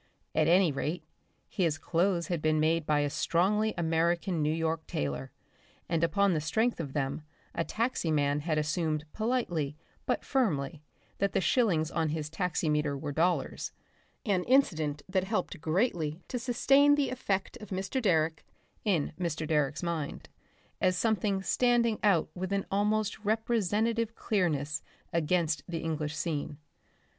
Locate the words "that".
11.19-11.33, 15.07-15.25